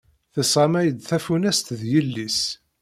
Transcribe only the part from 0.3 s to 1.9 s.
Tesɣamay-d tafunast d